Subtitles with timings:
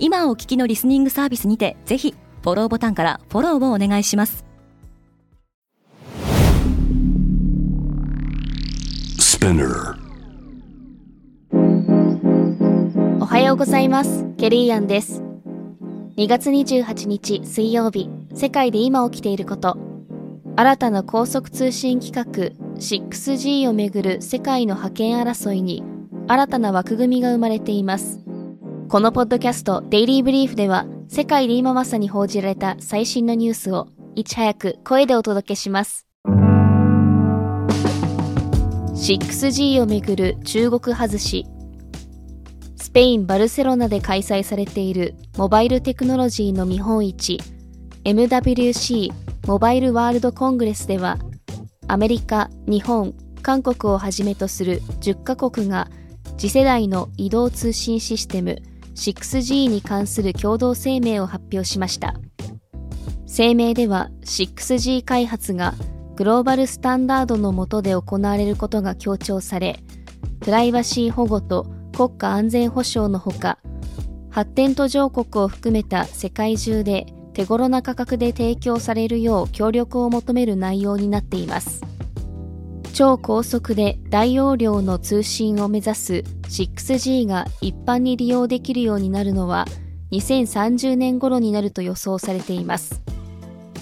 [0.00, 4.44] 今お聞きのリスニングサービスにてぜひフォローボタンからフォローをお願いします。
[13.20, 14.24] おはようございます。
[14.36, 15.22] ケリーアンです。
[16.16, 19.78] 2月28日水曜日世界で今起きていること。
[20.58, 25.84] 新たな高速通信規格 6G をめぐる世界の覇権争いに
[26.26, 28.18] 新たな枠組みが生まれています
[28.88, 36.06] このポッドキャストデイリーブリーフでは世界で今まさに報じられた最新のニュースをいち早く声でお届けします。
[38.94, 41.46] 6G をめぐる中国外し
[42.76, 47.38] スペイン・バルセロナで開催されているモバイルテクノロジーの見本市
[48.04, 49.10] MWC
[49.46, 51.18] モバイルワールドコングレスでは
[51.88, 55.90] アメリカ、日本、韓国をはじめとする10カ国が
[56.38, 58.62] 次世代の移動通信システム
[58.98, 62.14] 6G に関する共同声明を発表しました
[63.26, 65.74] 声明では 6G 開発が
[66.16, 69.78] グローバルスタンダードの下で行われることが強調され、
[70.40, 73.58] プライバシー保護と国家安全保障のほか、
[74.30, 81.87] 発展途上国を含めた世界中で手頃な価格で提供されるよう協力を求める内容になっています。
[82.98, 89.66] 超高速で大容量の通信を目指す 6G が一般に利用できるようになるのは
[90.10, 93.00] 2030年頃になると予想されています。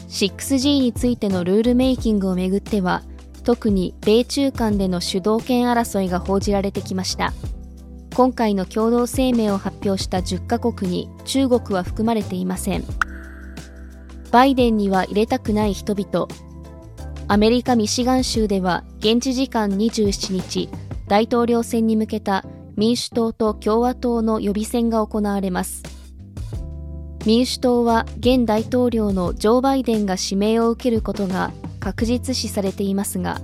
[0.08, 3.04] 6G についてのルールメイキングをめぐっては
[3.42, 7.32] 特に米中間での主導権争いが報じられてきました。
[8.14, 12.84] 今回の共同声明を発表した10カ国に中国は含まれていません。
[14.30, 16.28] バイデンには入れたくない人々。
[17.28, 20.68] アメリカ・ミシガン州では現地時間27日
[21.08, 22.44] 大統領選に向けた
[22.76, 25.82] 民主党と共和党の予備選が行われます。
[27.26, 31.50] 民主党は現大統領のジョー・バイデンが指名を受けることが
[31.80, 33.40] 確実視されていますが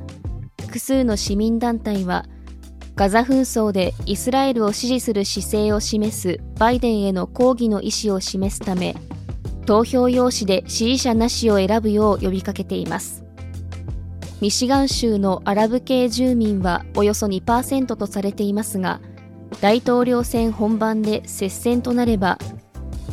[0.60, 2.26] 複数の市民団体は
[2.94, 8.94] ガザ紛争でイスラエルを支持する姿勢を示すバイデンへの抗議の意思を示すため
[9.66, 13.21] 投票用紙で支持者なしを選ぶよう呼びかけています。
[14.42, 19.00] ミシガン州のアラブ系住民はおよそ2%とされていますが
[19.60, 22.38] 大統領選本番で接戦となれば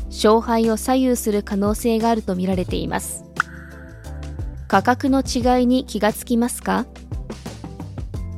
[0.07, 3.25] 勝敗を左右する可能性があるとみられています。
[4.67, 6.87] 価格の違いに気がつきますか？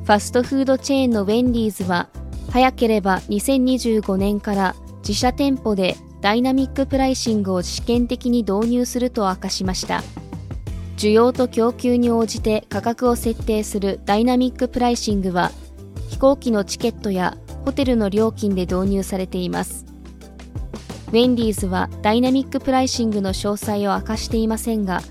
[0.03, 2.09] ファストフードチェーンのウェンディーズは
[2.49, 10.03] 早ければ2025年から自社店舗でダイナミックプライシングを試験的に導入すると明かしました。
[11.01, 15.51] 需要と供給に応じて価格を設定するダイナミックプライシングは
[16.09, 19.85] 飛行機のチケットやホテルの料金で導入されています
[21.11, 25.01] ウェンディーズはダイナミックプライシングの詳細を明かしていませんが、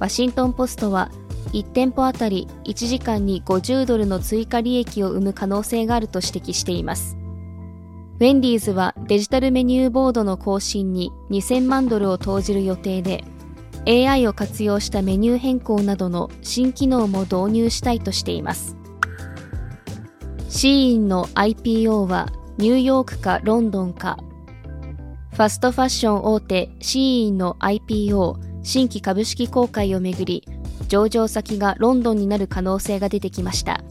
[0.00, 1.12] ワシントンポストは
[1.52, 7.16] 1店舗あたり1時間に50ドルの追加利益を生む可能性があると指摘しています。
[8.14, 13.22] ウェンディーズはデジタルメニューボードの更新に2000万ドルを投じる予定で、
[13.86, 18.76] AI を活用したメニュー変更などの新機能も導入したいとしています。
[20.54, 24.18] シーインの IPO はニューヨークかロンドンか
[25.32, 30.46] ファストファッション大手シーインの IPO 新規株式公開をめぐり
[30.86, 33.82] 上場先がロンドンになる可能性が出てきました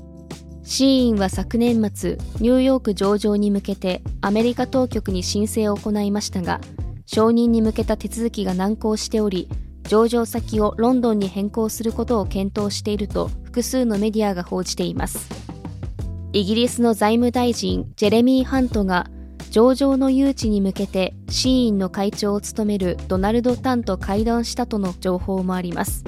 [0.63, 6.61] シーインは昨年末ニューヨーク上場に向けてアメリカ当局に申請を行いましたが
[7.05, 9.49] 承認に向けた手続きが難航しており
[9.93, 15.29] 上場先をロンドンに変更することを検討していると複数のメディアが報じています。
[16.31, 19.05] イギリスの財務大臣ジェレミー・ハントが
[19.51, 26.03] 上場の誘致に向けてシーインの会長を務めるドナルド・タンと会談したとの情報もあります。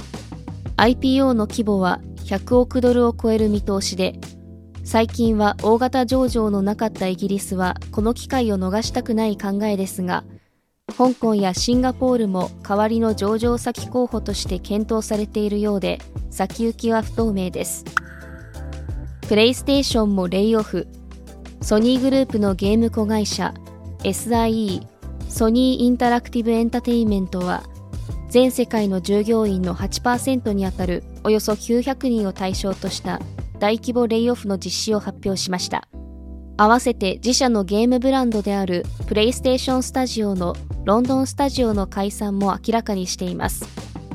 [0.78, 4.16] IPO の規模は100億ドルを超える見通しで
[4.84, 10.24] 最近は大型上場のなかったイギリスはこの機会を逃したくない考えですが
[10.98, 16.00] 香港やシンガポールも代わりの上場先候補として検討されているようで
[16.30, 17.84] 先行きは不透明です。
[19.28, 20.88] プレイステーションもレイオフ。
[21.62, 23.54] ソニーグループのゲーム子会社
[24.04, 24.86] SIE
[25.28, 27.64] ソニーインタラクティブエンタテインメントは
[28.30, 33.20] 全世界の従業員の8%にあたるおよそ900人を対象とした
[33.58, 35.88] 大規模レイオフの実施を発表しました。
[36.58, 40.56] 合わせて自社のゲームブランドであるプレイステーションスタジオの
[40.86, 43.66] ロンドンスタジオの解散も明らかにしています。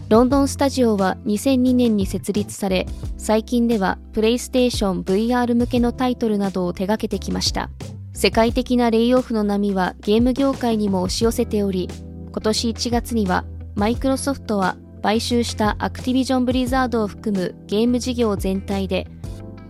[0.08, 2.86] ロンドンスタジオは2002年に設立され
[3.18, 7.70] 最近ではプレイステーション VR 向けのタイトルなどを手掛けてきました。
[8.12, 11.88] 世界的なレイオフの波はゲーム業界にも押し寄せており
[12.30, 13.44] 今年1月には
[13.74, 19.08] マイクロソフトは買収したアクティビジョン・ブリザードを含むゲーム事業全体で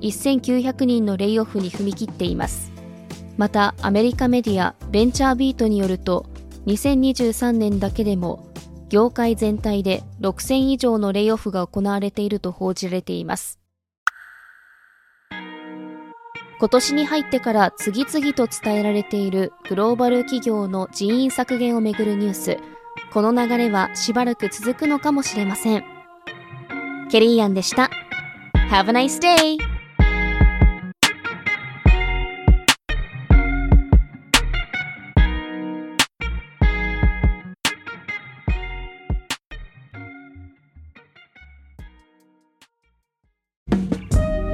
[0.03, 2.73] 1900人のレイオフに踏み切っています。
[3.39, 6.27] またアメリカメディアベンチャービートによると
[6.67, 8.53] 2023年だけでも
[8.89, 13.61] 業界全体で6000以上のレイオフが行われていると報じられています。
[16.59, 22.59] 今年に入ってから次々と伝えられているグローバル企業の人員削減をめぐるニュース。
[23.13, 25.85] この流れはしばらく続くのかもしれません。
[27.11, 27.91] ケリーアンでした。
[28.71, 29.70] Have a nice day!